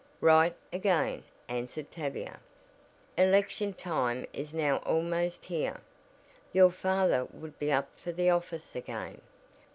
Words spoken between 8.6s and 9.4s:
again.